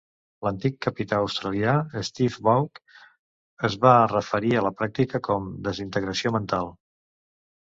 [0.45, 1.75] L'antic capità australià
[2.07, 2.81] Steve Waugh
[3.69, 6.75] es va referir a la pràctica com "desintegració mental".